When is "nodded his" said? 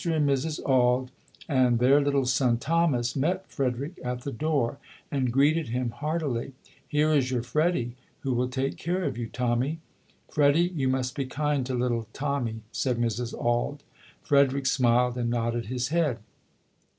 15.29-15.89